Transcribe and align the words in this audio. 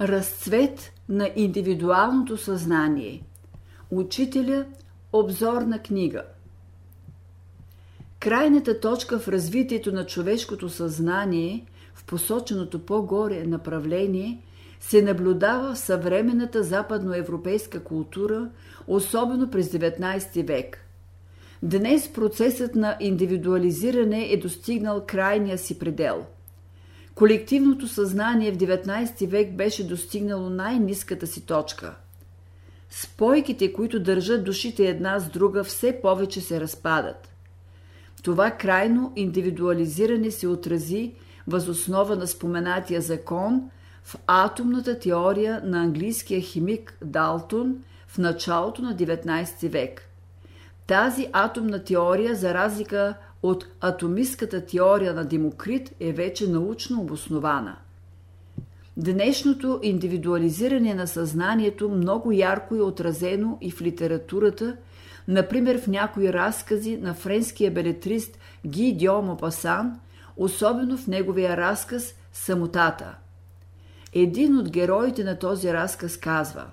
Разцвет 0.00 0.92
на 1.08 1.30
индивидуалното 1.36 2.36
съзнание. 2.36 3.22
Учителя 3.90 4.64
обзорна 5.12 5.78
книга. 5.78 6.22
Крайната 8.20 8.80
точка 8.80 9.18
в 9.18 9.28
развитието 9.28 9.92
на 9.92 10.06
човешкото 10.06 10.68
съзнание 10.68 11.66
в 11.94 12.04
посоченото 12.04 12.78
по-горе 12.78 13.44
направление 13.46 14.38
се 14.80 15.02
наблюдава 15.02 15.74
в 15.74 15.78
съвременната 15.78 16.62
западноевропейска 16.62 17.84
култура, 17.84 18.50
особено 18.86 19.50
през 19.50 19.68
19 19.68 20.46
век. 20.46 20.78
Днес 21.62 22.12
процесът 22.12 22.74
на 22.74 22.96
индивидуализиране 23.00 24.28
е 24.30 24.36
достигнал 24.36 25.04
крайния 25.06 25.58
си 25.58 25.78
предел– 25.78 26.26
Колективното 27.14 27.88
съзнание 27.88 28.52
в 28.52 28.56
19 28.56 29.26
век 29.26 29.52
беше 29.52 29.86
достигнало 29.86 30.50
най-низката 30.50 31.26
си 31.26 31.46
точка. 31.46 31.94
Спойките, 32.90 33.72
които 33.72 34.00
държат 34.00 34.44
душите 34.44 34.88
една 34.88 35.18
с 35.18 35.28
друга, 35.28 35.64
все 35.64 36.00
повече 36.02 36.40
се 36.40 36.60
разпадат. 36.60 37.28
Това 38.22 38.50
крайно 38.50 39.12
индивидуализиране 39.16 40.30
се 40.30 40.48
отрази 40.48 41.12
възоснова 41.46 42.16
на 42.16 42.26
споменатия 42.26 43.00
закон 43.00 43.70
в 44.04 44.16
атомната 44.26 44.98
теория 44.98 45.60
на 45.64 45.80
английския 45.80 46.40
химик 46.40 46.98
Далтон 47.04 47.76
в 48.06 48.18
началото 48.18 48.82
на 48.82 48.96
19 48.96 49.68
век. 49.68 50.08
Тази 50.86 51.28
атомна 51.32 51.84
теория, 51.84 52.34
за 52.34 52.54
разлика 52.54 53.14
от 53.44 53.66
атомистката 53.80 54.66
теория 54.66 55.14
на 55.14 55.24
Демокрит 55.24 55.94
е 56.00 56.12
вече 56.12 56.48
научно 56.48 57.00
обоснована. 57.00 57.76
Днешното 58.96 59.80
индивидуализиране 59.82 60.94
на 60.94 61.06
съзнанието 61.06 61.88
много 61.88 62.32
ярко 62.32 62.76
е 62.76 62.80
отразено 62.80 63.58
и 63.60 63.70
в 63.70 63.80
литературата, 63.82 64.76
например 65.28 65.80
в 65.80 65.86
някои 65.86 66.32
разкази 66.32 66.96
на 66.96 67.14
френския 67.14 67.70
белетрист 67.70 68.38
Ги 68.66 68.92
Дьо 68.92 69.22
Мопасан, 69.22 70.00
особено 70.36 70.96
в 70.96 71.06
неговия 71.06 71.56
разказ 71.56 72.14
«Самотата». 72.32 73.16
Един 74.12 74.58
от 74.58 74.70
героите 74.70 75.24
на 75.24 75.38
този 75.38 75.72
разказ 75.72 76.16
казва 76.16 76.66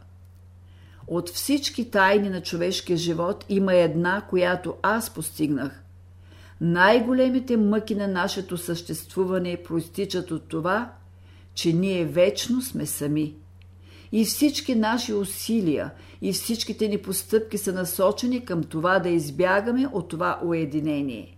От 1.07 1.29
всички 1.29 1.91
тайни 1.91 2.29
на 2.29 2.41
човешкия 2.41 2.97
живот 2.97 3.45
има 3.49 3.73
една, 3.73 4.21
която 4.29 4.75
аз 4.81 5.09
постигнах– 5.09 5.77
най-големите 6.61 7.57
мъки 7.57 7.95
на 7.95 8.07
нашето 8.07 8.57
съществуване 8.57 9.63
проистичат 9.63 10.31
от 10.31 10.43
това, 10.43 10.91
че 11.53 11.73
ние 11.73 12.05
вечно 12.05 12.61
сме 12.61 12.85
сами. 12.85 13.33
И 14.11 14.25
всички 14.25 14.75
наши 14.75 15.13
усилия 15.13 15.91
и 16.21 16.33
всичките 16.33 16.87
ни 16.87 16.97
постъпки 16.97 17.57
са 17.57 17.73
насочени 17.73 18.45
към 18.45 18.63
това 18.63 18.99
да 18.99 19.09
избягаме 19.09 19.87
от 19.93 20.07
това 20.07 20.39
уединение. 20.43 21.37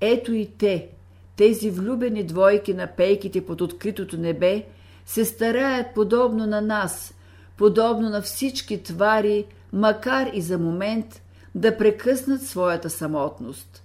Ето 0.00 0.32
и 0.32 0.46
те, 0.58 0.88
тези 1.36 1.70
влюбени 1.70 2.24
двойки 2.24 2.74
на 2.74 2.86
пейките 2.86 3.46
под 3.46 3.60
откритото 3.60 4.16
небе, 4.16 4.64
се 5.06 5.24
стараят 5.24 5.86
подобно 5.94 6.46
на 6.46 6.60
нас, 6.60 7.14
подобно 7.56 8.10
на 8.10 8.22
всички 8.22 8.82
твари, 8.82 9.44
макар 9.72 10.30
и 10.32 10.40
за 10.40 10.58
момент, 10.58 11.22
да 11.54 11.78
прекъснат 11.78 12.42
своята 12.42 12.90
самотност 12.90 13.82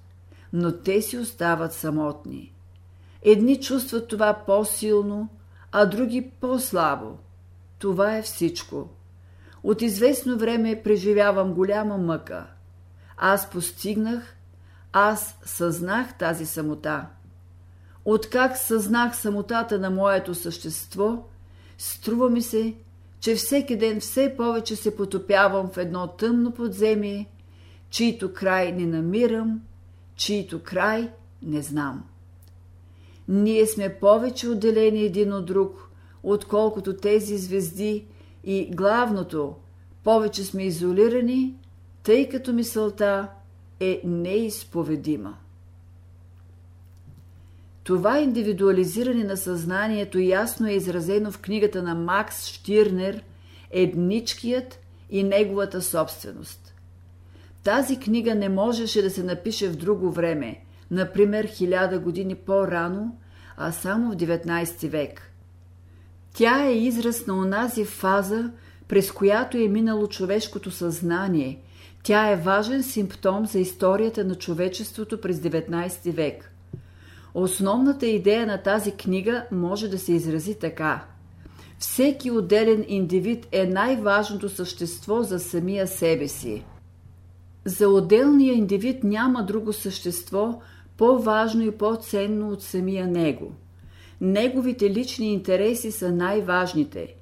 но 0.53 0.72
те 0.72 1.02
си 1.02 1.17
остават 1.17 1.73
самотни. 1.73 2.53
Едни 3.22 3.62
чувстват 3.62 4.08
това 4.08 4.34
по-силно, 4.45 5.30
а 5.72 5.86
други 5.86 6.31
по-слабо. 6.42 7.17
Това 7.80 8.17
е 8.17 8.22
всичко. 8.22 8.89
От 9.64 9.81
известно 9.81 10.38
време 10.38 10.81
преживявам 10.84 11.54
голяма 11.54 11.98
мъка. 11.98 12.48
Аз 13.17 13.50
постигнах, 13.50 14.36
аз 14.94 15.38
съзнах 15.45 16.17
тази 16.17 16.45
самота. 16.45 17.08
Откак 18.05 18.58
съзнах 18.58 19.17
самотата 19.17 19.80
на 19.80 19.89
моето 19.89 20.36
същество, 20.36 21.23
струва 21.77 22.30
ми 22.30 22.42
се, 22.42 22.73
че 23.20 23.36
всеки 23.36 23.77
ден 23.77 24.00
все 24.00 24.33
повече 24.38 24.76
се 24.76 24.95
потопявам 24.95 25.70
в 25.70 25.77
едно 25.77 26.08
тъмно 26.08 26.52
подземие, 26.52 27.30
чието 27.89 28.33
край 28.33 28.71
не 28.71 28.86
намирам 28.86 29.61
чието 30.17 30.64
край 30.64 31.11
не 31.42 31.61
знам. 31.61 32.04
Ние 33.28 33.66
сме 33.66 34.00
повече 34.00 34.50
отделени 34.50 35.02
един 35.02 35.33
от 35.33 35.45
друг, 35.45 35.89
отколкото 36.23 36.98
тези 36.98 37.38
звезди 37.38 38.05
и 38.44 38.70
главното, 38.76 39.56
повече 40.04 40.44
сме 40.44 40.64
изолирани, 40.64 41.56
тъй 42.04 42.30
като 42.30 42.54
мисълта 42.54 43.30
е 43.80 44.02
неизповедима. 44.04 45.38
Това 47.83 48.20
индивидуализиране 48.20 49.23
на 49.23 49.38
съзнанието 49.38 50.20
ясно 50.20 50.67
е 50.67 50.72
изразено 50.72 51.32
в 51.32 51.39
книгата 51.39 51.83
на 51.83 51.95
Макс 51.95 52.48
Штирнер 52.48 53.23
«Едничкият 53.72 54.80
и 55.10 55.23
неговата 55.23 55.82
собственост». 55.82 56.67
Тази 57.67 58.00
книга 58.00 58.36
не 58.36 58.50
можеше 58.50 59.02
да 59.02 59.10
се 59.10 59.23
напише 59.23 59.67
в 59.70 59.76
друго 59.76 60.11
време, 60.11 60.60
например 60.92 61.45
хиляда 61.45 62.00
години 62.00 62.36
по-рано, 62.36 63.17
а 63.58 63.72
само 63.72 64.11
в 64.11 64.16
19 64.16 64.88
век. 64.88 65.32
Тя 66.33 66.66
е 66.66 66.77
израз 66.77 67.27
на 67.27 67.38
онази 67.38 67.86
фаза, 67.86 68.52
през 68.88 69.11
която 69.11 69.58
е 69.58 69.67
минало 69.67 70.08
човешкото 70.08 70.72
съзнание. 70.72 71.60
Тя 72.04 72.30
е 72.30 72.36
важен 72.36 72.83
симптом 72.83 73.45
за 73.45 73.60
историята 73.60 74.23
на 74.23 74.36
човечеството 74.36 75.22
през 75.22 75.38
19 75.38 76.11
век. 76.11 76.52
Основната 77.33 78.08
идея 78.08 78.48
на 78.48 78.58
тази 78.64 78.92
книга 78.92 79.45
може 79.52 79.88
да 79.88 80.00
се 80.00 80.14
изрази 80.14 80.56
така. 80.56 81.06
Всеки 81.80 82.32
отделен 82.32 82.86
индивид 82.88 83.48
е 83.52 83.66
най-важното 83.66 84.50
същество 84.50 85.23
за 85.23 85.39
самия 85.39 85.88
себе 85.88 86.27
си– 86.27 86.64
за 87.67 87.89
отделния 87.89 88.54
индивид 88.54 89.04
няма 89.04 89.44
друго 89.44 89.73
същество 89.73 90.61
по-важно 90.98 91.64
и 91.64 91.72
по-ценно 91.72 92.50
от 92.50 92.64
самия 92.64 93.08
него. 93.08 93.52
Неговите 94.22 94.89
лични 94.89 95.33
интереси 95.33 95.92
са 95.92 96.11
най-важните. 96.11 97.16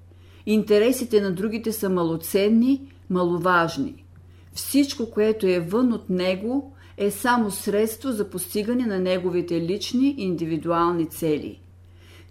Интересите 0.45 1.22
на 1.22 1.31
другите 1.31 1.72
са 1.72 1.89
малоценни, 1.89 2.81
маловажни. 3.09 4.03
Всичко, 4.53 5.11
което 5.11 5.47
е 5.47 5.59
вън 5.59 5.94
от 5.94 6.09
него, 6.09 6.73
е 6.97 7.11
само 7.11 7.51
средство 7.51 8.11
за 8.11 8.29
постигане 8.29 8.85
на 8.85 9.00
неговите 9.00 9.61
лични 9.61 10.16
индивидуални 10.17 11.09
цели. 11.09 11.59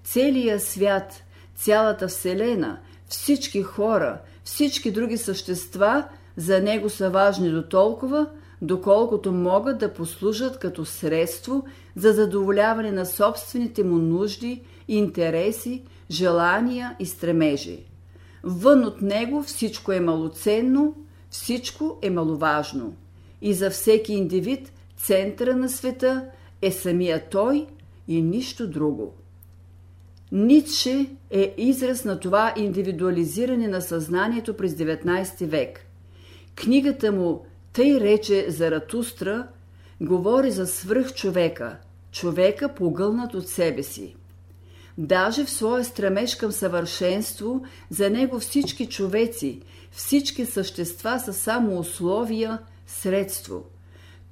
Целият 0.04 0.62
свят, 0.62 1.22
цялата 1.54 2.08
Вселена, 2.08 2.78
всички 3.08 3.62
хора, 3.62 4.20
всички 4.44 4.90
други 4.90 5.18
същества– 5.18 6.04
за 6.36 6.60
него 6.60 6.90
са 6.90 7.10
важни 7.10 7.50
до 7.50 7.62
толкова, 7.62 8.26
доколкото 8.62 9.32
могат 9.32 9.78
да 9.78 9.94
послужат 9.94 10.58
като 10.58 10.84
средство 10.84 11.64
за 11.96 12.12
задоволяване 12.12 12.92
на 12.92 13.06
собствените 13.06 13.84
му 13.84 13.96
нужди, 13.96 14.62
интереси, 14.88 15.82
желания 16.10 16.96
и 16.98 17.06
стремежи. 17.06 17.78
Вън 18.42 18.84
от 18.84 19.02
него 19.02 19.42
всичко 19.42 19.92
е 19.92 20.00
малоценно, 20.00 20.94
всичко 21.30 21.98
е 22.02 22.10
маловажно. 22.10 22.94
И 23.42 23.54
за 23.54 23.70
всеки 23.70 24.12
индивид 24.12 24.72
центъра 24.96 25.56
на 25.56 25.68
света 25.68 26.24
е 26.62 26.70
самия 26.70 27.28
той 27.28 27.66
и 28.08 28.22
нищо 28.22 28.70
друго. 28.70 29.14
Ницше 30.32 31.06
е 31.30 31.54
израз 31.58 32.04
на 32.04 32.20
това 32.20 32.54
индивидуализиране 32.56 33.68
на 33.68 33.80
съзнанието 33.80 34.56
през 34.56 34.74
19 34.74 35.46
век– 35.46 35.80
Книгата 36.56 37.12
му 37.12 37.46
«Тъй 37.72 38.00
рече 38.00 38.46
Заратустра» 38.48 39.46
говори 40.00 40.50
за 40.50 40.66
свръхчовека, 40.66 41.76
човека 42.12 42.74
погълнат 42.74 43.34
от 43.34 43.48
себе 43.48 43.82
си. 43.82 44.16
Даже 44.98 45.44
в 45.44 45.50
своя 45.50 45.84
стремеж 45.84 46.34
към 46.34 46.52
съвършенство, 46.52 47.64
за 47.90 48.10
него 48.10 48.38
всички 48.38 48.86
човеци, 48.86 49.60
всички 49.90 50.46
същества 50.46 51.18
са 51.18 51.32
само 51.32 51.78
условия, 51.78 52.58
средство. 52.86 53.64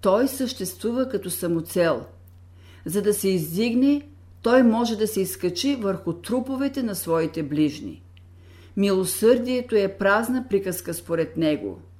Той 0.00 0.28
съществува 0.28 1.08
като 1.08 1.30
самоцел. 1.30 2.06
За 2.86 3.02
да 3.02 3.14
се 3.14 3.28
издигне, 3.28 4.02
той 4.42 4.62
може 4.62 4.96
да 4.96 5.06
се 5.06 5.20
изкачи 5.20 5.76
върху 5.76 6.12
труповете 6.12 6.82
на 6.82 6.94
своите 6.94 7.42
ближни. 7.42 8.02
Милосърдието 8.76 9.76
е 9.76 9.96
празна 9.98 10.46
приказка 10.48 10.94
според 10.94 11.36
него– 11.36 11.78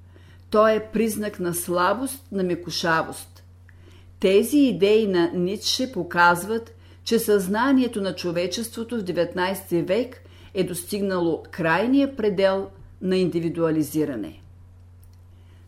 той 0.53 0.73
е 0.73 0.87
признак 0.93 1.41
на 1.41 1.55
слабост, 1.55 2.33
на 2.33 2.43
мекушавост. 2.43 3.45
Тези 4.21 4.59
идеи 4.59 5.07
на 5.07 5.31
Ницше 5.35 5.93
показват, 5.93 6.75
че 7.05 7.19
съзнанието 7.19 8.01
на 8.01 8.15
човечеството 8.15 8.99
в 8.99 9.05
19 9.05 9.87
век 9.87 10.23
е 10.55 10.65
достигнало 10.65 11.43
крайния 11.51 12.17
предел 12.17 12.69
на 13.03 13.17
индивидуализиране. 13.17 14.43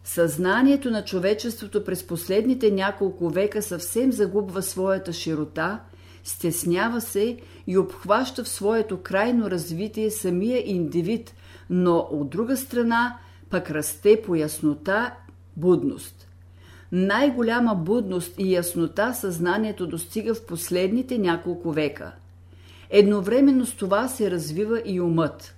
Съзнанието 0.04 0.90
на 0.90 1.04
човечеството 1.04 1.84
през 1.84 2.06
последните 2.06 2.70
няколко 2.70 3.28
века 3.28 3.62
съвсем 3.62 4.12
загубва 4.12 4.62
своята 4.62 5.12
широта, 5.12 5.80
стеснява 6.24 7.00
се 7.00 7.38
и 7.66 7.78
обхваща 7.78 8.44
в 8.44 8.48
своето 8.48 9.02
крайно 9.02 9.50
развитие 9.50 10.10
самия 10.10 10.62
индивид, 10.70 11.34
но 11.70 12.08
от 12.10 12.30
друга 12.30 12.56
страна 12.56 13.18
пък 13.54 13.70
расте 13.70 14.22
по 14.22 14.34
яснота, 14.34 15.14
будност. 15.56 16.28
Най-голяма 16.92 17.74
будност 17.74 18.34
и 18.38 18.54
яснота 18.54 19.14
съзнанието 19.14 19.86
достига 19.86 20.34
в 20.34 20.46
последните 20.46 21.18
няколко 21.18 21.72
века. 21.72 22.12
Едновременно 22.90 23.66
с 23.66 23.76
това 23.76 24.08
се 24.08 24.30
развива 24.30 24.82
и 24.84 25.00
умът. 25.00 25.54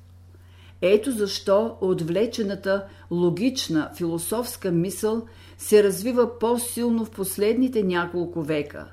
Ето 0.80 1.10
защо 1.10 1.76
отвлечената 1.80 2.84
логична 3.10 3.90
философска 3.96 4.72
мисъл 4.72 5.26
се 5.58 5.84
развива 5.84 6.38
по-силно 6.38 7.04
в 7.04 7.10
последните 7.10 7.82
няколко 7.82 8.42
века. 8.42 8.86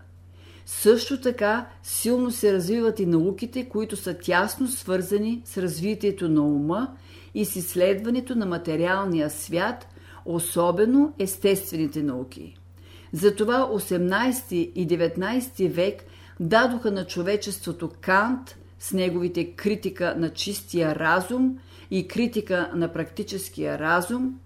Също 0.66 1.22
така 1.22 1.66
силно 1.84 2.32
се 2.32 2.54
развиват 2.54 3.00
и 3.00 3.06
науките, 3.06 3.70
които 3.70 3.96
са 3.96 4.14
тясно 4.18 4.68
свързани 4.68 5.42
с 5.46 5.58
развитието 5.58 6.30
на 6.30 6.42
ума 6.42 6.88
и 7.34 7.46
с 7.46 7.56
изследването 7.56 8.36
на 8.36 8.46
материалния 8.46 9.30
свят, 9.30 9.88
особено 10.26 11.14
естествените 11.20 12.04
науки. 12.04 12.56
Затова 13.14 13.60
18 13.60 14.54
и 14.54 14.88
19 14.88 15.70
век 15.70 16.06
дадоха 16.40 16.92
на 16.92 17.06
човечеството 17.06 17.90
Кант 18.02 18.58
с 18.80 18.94
неговите 18.94 19.52
критика 19.52 20.16
на 20.18 20.30
чистия 20.30 20.96
разум 20.96 21.58
и 21.92 22.08
критика 22.08 22.72
на 22.76 22.94
практическия 22.94 23.80
разум, 23.80 24.40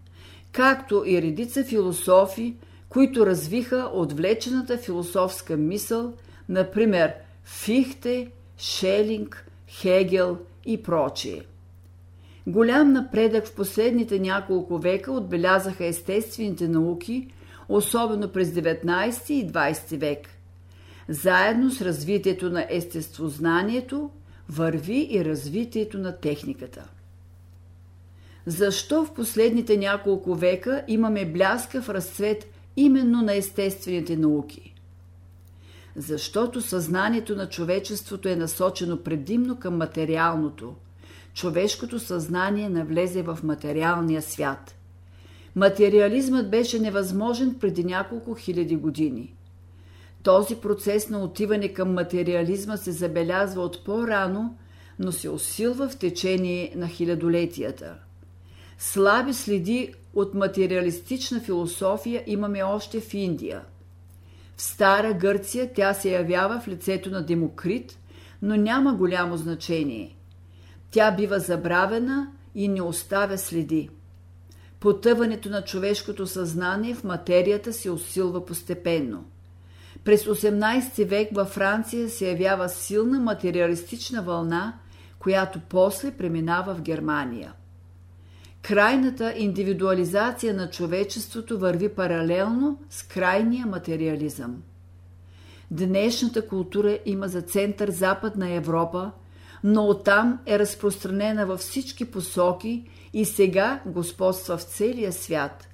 както 0.52 1.04
и 1.06 1.22
редица 1.22 1.64
философи, 1.64 2.56
които 2.90 3.26
развиха 3.26 3.90
отвлечената 3.94 4.78
философска 4.78 5.58
мисъл, 5.58 6.14
например 6.50 7.14
Фихте, 7.44 8.32
Шелинг, 8.58 9.46
Хегел 9.68 10.38
и 10.66 10.84
прочие. 10.84 11.42
Голям 12.48 12.92
напредък 12.94 13.48
в 13.48 13.56
последните 13.56 14.20
няколко 14.20 14.78
века 14.78 15.12
отбелязаха 15.12 15.86
естествените 15.86 16.68
науки, 16.68 17.28
особено 17.70 18.30
през 18.30 18.50
19 18.50 19.32
и 19.32 19.48
20 19.48 19.98
век. 19.98 20.28
Заедно 21.10 21.72
с 21.72 21.82
развитието 21.82 22.50
на 22.50 22.66
естествознанието 22.70 24.10
върви 24.50 25.08
и 25.12 25.26
развитието 25.26 25.98
на 25.98 26.18
техниката. 26.18 26.88
Защо 28.46 29.06
в 29.06 29.14
последните 29.14 29.78
няколко 29.78 30.36
века 30.36 30.84
имаме 30.88 31.26
бляскав 31.26 31.90
разцвет 31.90 32.57
именно 32.78 33.22
на 33.22 33.36
естествените 33.36 34.18
науки? 34.18 34.74
Защото 35.96 36.62
съзнанието 36.62 37.36
на 37.36 37.50
човечеството 37.50 38.30
е 38.30 38.36
насочено 38.36 39.04
предимно 39.04 39.60
към 39.60 39.78
материалното. 39.78 40.76
Човешкото 41.34 42.00
съзнание 42.00 42.70
навлезе 42.70 43.22
в 43.22 43.40
материалния 43.44 44.22
свят. 44.22 44.76
Материализмът 45.56 46.50
беше 46.50 46.80
невъзможен 46.80 47.56
преди 47.60 47.84
няколко 47.84 48.36
хиляди 48.36 48.76
години. 48.76 49.36
Този 50.24 50.56
процес 50.56 51.10
на 51.10 51.24
отиване 51.24 51.74
към 51.74 51.94
материализма 51.94 52.78
се 52.78 52.92
забелязва 52.92 53.62
от 53.62 53.86
по-рано, 53.86 54.58
но 55.00 55.12
се 55.12 55.30
усилва 55.30 55.90
в 55.90 55.98
течение 55.98 56.74
на 56.76 56.88
хилядолетията– 56.88 57.96
Слаби 58.78 59.34
следи 59.34 59.94
от 60.14 60.34
материалистична 60.34 61.40
философия 61.40 62.24
имаме 62.28 62.64
още 62.64 63.02
в 63.02 63.14
Индия. 63.14 63.62
В 64.58 64.62
Стара 64.62 65.14
Гърция 65.14 65.74
тя 65.74 65.94
се 65.94 66.12
явява 66.12 66.60
в 66.60 66.68
лицето 66.68 67.10
на 67.10 67.26
Демокрит, 67.26 68.00
но 68.42 68.56
няма 68.56 68.94
голямо 68.94 69.38
значение. 69.38 70.16
Тя 70.92 71.12
бива 71.12 71.40
забравена 71.40 72.32
и 72.56 72.68
не 72.68 72.82
оставя 72.82 73.38
следи. 73.38 73.90
Потъването 74.80 75.50
на 75.50 75.62
човешкото 75.62 76.28
съзнание 76.28 76.96
в 76.96 77.04
материята 77.04 77.74
се 77.74 77.92
усилва 77.92 78.46
постепенно. 78.46 79.26
През 80.04 80.26
18 80.26 81.06
век 81.06 81.30
във 81.34 81.48
Франция 81.48 82.10
се 82.10 82.30
явява 82.30 82.70
силна 82.70 83.20
материалистична 83.20 84.22
вълна, 84.22 84.74
която 85.20 85.60
после 85.70 86.12
преминава 86.12 86.76
в 86.76 86.82
Германия. 86.82 87.54
Крайната 88.68 89.34
индивидуализация 89.38 90.54
на 90.54 90.70
човечеството 90.70 91.60
върви 91.60 91.90
паралелно 91.90 92.80
с 92.90 93.04
крайния 93.04 93.66
материализъм. 93.66 94.64
Днешната 95.72 96.48
култура 96.48 96.98
има 97.06 97.28
за 97.28 97.42
център 97.42 97.92
Западна 97.92 98.50
Европа, 98.50 99.12
но 99.64 99.88
оттам 99.88 100.40
е 100.46 100.60
разпространена 100.60 101.46
във 101.46 101.60
всички 101.60 102.06
посоки 102.06 102.90
и 103.14 103.26
сега 103.26 103.82
господства 103.86 104.58
в 104.58 104.64
целия 104.64 105.14
свят. 105.14 105.68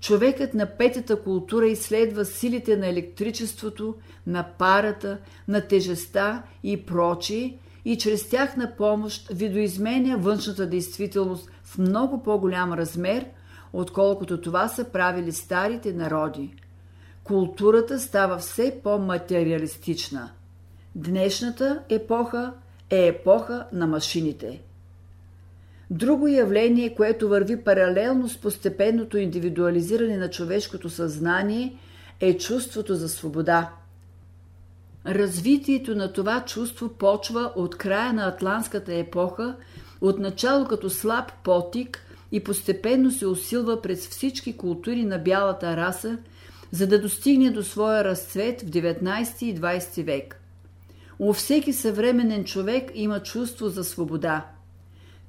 Човекът 0.00 0.54
на 0.54 0.66
петата 0.66 1.22
култура 1.22 1.66
изследва 1.66 2.24
силите 2.24 2.76
на 2.76 2.86
електричеството, 2.86 3.94
на 4.26 4.42
парата, 4.58 5.18
на 5.48 5.60
тежеста 5.60 6.42
и 6.62 6.86
прочие 6.86 7.58
и 7.84 7.98
чрез 7.98 8.28
тяхна 8.28 8.76
помощ 8.76 9.28
видоизменя 9.32 10.16
външната 10.16 10.66
действителност 10.66 11.50
в 11.68 11.78
много 11.78 12.22
по-голям 12.22 12.72
размер, 12.72 13.26
отколкото 13.72 14.40
това 14.40 14.68
са 14.68 14.84
правили 14.84 15.32
старите 15.32 15.92
народи. 15.92 16.54
Културата 17.24 18.00
става 18.00 18.38
все 18.38 18.80
по-материалистична. 18.82 20.30
Днешната 20.94 21.82
епоха 21.88 22.52
е 22.90 23.06
епоха 23.06 23.66
на 23.72 23.86
машините. 23.86 24.60
Друго 25.90 26.28
явление, 26.28 26.94
което 26.94 27.28
върви 27.28 27.64
паралелно 27.64 28.28
с 28.28 28.38
постепенното 28.38 29.18
индивидуализиране 29.18 30.16
на 30.16 30.30
човешкото 30.30 30.90
съзнание, 30.90 31.76
е 32.20 32.36
чувството 32.36 32.94
за 32.94 33.08
свобода. 33.08 33.70
Развитието 35.06 35.94
на 35.94 36.12
това 36.12 36.44
чувство 36.44 36.88
почва 36.88 37.52
от 37.56 37.78
края 37.78 38.12
на 38.12 38.28
Атлантската 38.28 38.94
епоха 38.94 39.56
отначало 40.00 40.64
като 40.64 40.90
слаб 40.90 41.32
потик 41.44 42.04
и 42.32 42.44
постепенно 42.44 43.10
се 43.10 43.26
усилва 43.26 43.82
през 43.82 44.08
всички 44.08 44.56
култури 44.56 45.04
на 45.04 45.18
бялата 45.18 45.76
раса, 45.76 46.18
за 46.70 46.86
да 46.86 47.00
достигне 47.00 47.50
до 47.50 47.62
своя 47.62 48.04
разцвет 48.04 48.62
в 48.62 48.64
19 48.64 49.42
и 49.42 49.56
20 49.60 50.04
век. 50.04 50.40
У 51.18 51.32
всеки 51.32 51.72
съвременен 51.72 52.44
човек 52.44 52.90
има 52.94 53.22
чувство 53.22 53.68
за 53.68 53.84
свобода. 53.84 54.46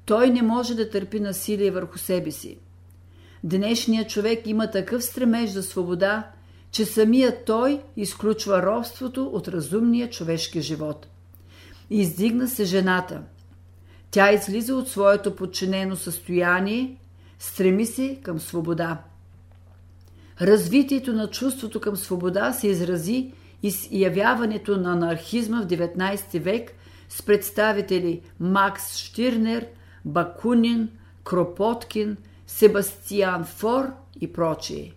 Той 0.06 0.30
не 0.30 0.42
може 0.42 0.74
да 0.74 0.90
търпи 0.90 1.20
насилие 1.20 1.70
върху 1.70 1.98
себе 1.98 2.30
си. 2.30 2.58
Днешният 3.44 4.08
човек 4.08 4.46
има 4.46 4.70
такъв 4.70 5.04
стремеж 5.04 5.50
за 5.50 5.62
свобода, 5.62 6.30
че 6.70 6.84
самият 6.84 7.44
той 7.44 7.82
изключва 7.96 8.62
робството 8.62 9.26
от 9.26 9.48
разумния 9.48 10.10
човешки 10.10 10.60
живот. 10.60 11.06
Издигна 11.90 12.48
се 12.48 12.64
жената– 12.64 13.22
тя 14.10 14.32
излиза 14.32 14.74
от 14.74 14.88
своето 14.88 15.36
подчинено 15.36 15.96
състояние, 15.96 16.96
стреми 17.38 17.86
се 17.86 18.18
към 18.22 18.40
свобода. 18.40 18.98
Развитието 20.40 21.12
на 21.12 21.30
чувството 21.30 21.80
към 21.80 21.96
свобода 21.96 22.52
се 22.52 22.68
изрази 22.68 23.32
и 23.62 23.70
с 23.70 23.88
явяването 23.90 24.76
на 24.76 24.92
анархизма 24.92 25.60
в 25.60 25.66
19 25.66 26.38
век 26.38 26.72
с 27.08 27.22
представители 27.22 28.20
Макс 28.40 28.96
Штирнер, 28.96 29.66
Бакунин, 30.04 30.88
Кропоткин, 31.24 32.16
Себастиан 32.46 33.44
Фор 33.44 33.86
и 34.20 34.32
прочие. 34.32 34.92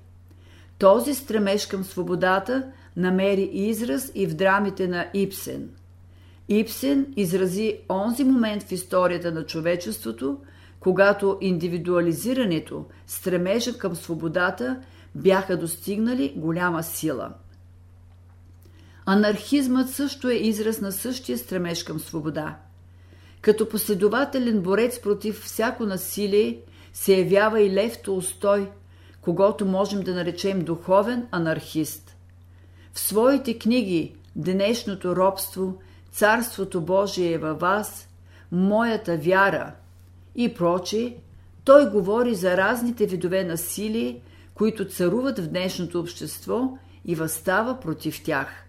Този 0.77 1.15
стремеж 1.15 1.65
към 1.65 1.83
свободата 1.83 2.71
намери 2.97 3.49
израз 3.53 4.11
и 4.15 4.27
в 4.27 4.35
драмите 4.35 4.87
на 4.87 5.07
Ипсен– 5.13 5.69
Ипсен 6.59 7.13
изрази 7.15 7.77
онзи 7.89 8.23
момент 8.23 8.63
в 8.63 8.71
историята 8.71 9.31
на 9.31 9.45
човечеството, 9.45 10.37
когато 10.79 11.37
индивидуализирането, 11.41 12.85
стремежа 13.07 13.77
към 13.77 13.95
свободата 13.95 14.79
бяха 15.15 15.57
достигнали 15.57 16.33
голяма 16.35 16.83
сила. 16.83 17.33
Анархизмът 19.05 19.89
също 19.89 20.29
е 20.29 20.33
израз 20.33 20.81
на 20.81 20.91
същия 20.91 21.37
стремеж 21.37 21.83
към 21.83 21.99
свобода. 21.99 22.57
Като 23.41 23.69
последователен 23.69 24.61
борец 24.61 25.01
против 25.01 25.43
всяко 25.43 25.85
насилие 25.85 26.59
се 26.93 27.17
явява 27.17 27.61
и 27.61 27.73
Лев 27.73 28.01
Толстой, 28.01 28.69
когато 29.21 29.65
можем 29.65 30.01
да 30.01 30.13
наречем 30.13 30.61
духовен 30.61 31.27
анархист. 31.31 32.15
В 32.93 32.99
своите 32.99 33.59
книги 33.59 34.15
«Днешното 34.35 35.15
робство» 35.15 35.77
Царството 36.13 36.81
Божие 36.81 37.33
е 37.33 37.37
във 37.37 37.59
вас, 37.59 38.09
моята 38.51 39.17
вяра 39.17 39.73
и 40.35 40.53
прочи, 40.53 41.15
той 41.63 41.89
говори 41.89 42.35
за 42.35 42.57
разните 42.57 43.05
видове 43.05 43.43
насилие, 43.43 44.21
които 44.53 44.89
царуват 44.89 45.39
в 45.39 45.47
днешното 45.47 45.99
общество 45.99 46.77
и 47.05 47.15
възстава 47.15 47.79
против 47.79 48.23
тях. 48.23 48.65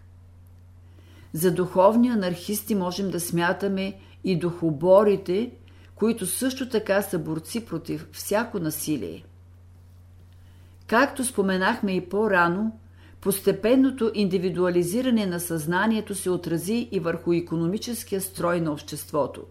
За 1.33 1.51
духовни 1.51 2.09
анархисти 2.09 2.75
можем 2.75 3.11
да 3.11 3.21
смятаме 3.21 3.99
и 4.25 4.39
духоборите, 4.39 5.51
които 5.95 6.27
също 6.27 6.69
така 6.69 7.03
са 7.03 7.19
борци 7.19 7.67
против 7.67 8.09
всяко 8.13 8.59
насилие. 8.59 9.25
Както 10.87 11.25
споменахме 11.25 11.93
и 11.93 12.09
по-рано, 12.09 12.79
постепенното 13.25 14.11
индивидуализиране 14.15 15.27
на 15.27 15.41
съзнанието 15.41 16.15
се 16.15 16.31
отрази 16.31 16.89
и 16.93 17.01
върху 17.01 17.33
економическия 17.33 18.21
строй 18.21 18.61
на 18.61 18.73
обществото. 18.73 19.43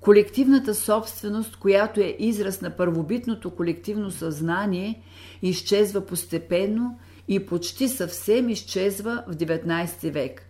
Колективната 0.00 0.74
собственост, 0.74 1.56
която 1.56 2.00
е 2.00 2.16
израз 2.18 2.60
на 2.60 2.70
първобитното 2.70 3.50
колективно 3.50 4.10
съзнание, 4.10 5.02
изчезва 5.42 6.06
постепенно 6.06 6.98
и 7.28 7.46
почти 7.46 7.88
съвсем 7.88 8.48
изчезва 8.48 9.24
в 9.28 9.36
19 9.36 10.10
век. 10.10 10.42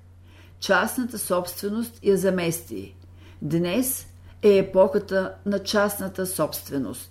Частната 0.61 1.19
собственост 1.19 2.01
я 2.03 2.17
замести. 2.17 2.95
Днес 3.43 4.07
е 4.43 4.59
епохата 4.59 5.35
на 5.47 5.59
частната 5.59 6.27
собственост. 6.27 7.10